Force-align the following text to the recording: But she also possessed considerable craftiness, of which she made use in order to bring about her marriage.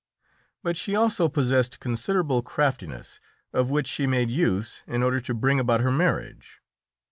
But 0.63 0.77
she 0.77 0.95
also 0.95 1.29
possessed 1.29 1.79
considerable 1.79 2.41
craftiness, 2.41 3.19
of 3.53 3.69
which 3.69 3.85
she 3.85 4.07
made 4.07 4.31
use 4.31 4.81
in 4.87 5.03
order 5.03 5.19
to 5.19 5.33
bring 5.35 5.59
about 5.59 5.81
her 5.81 5.91
marriage. 5.91 6.59